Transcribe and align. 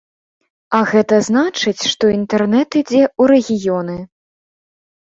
А 0.77 0.79
гэта 0.91 1.19
значыць, 1.27 1.87
што 1.91 2.11
інтэрнэт 2.17 2.69
ідзе 2.83 3.03
ў 3.21 3.33
рэгіёны. 3.35 3.97